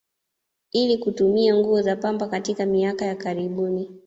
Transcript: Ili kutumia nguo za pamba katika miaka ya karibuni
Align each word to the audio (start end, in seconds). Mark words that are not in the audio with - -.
Ili 0.71 0.97
kutumia 0.97 1.55
nguo 1.57 1.81
za 1.81 1.95
pamba 1.95 2.27
katika 2.27 2.65
miaka 2.65 3.05
ya 3.05 3.15
karibuni 3.15 3.99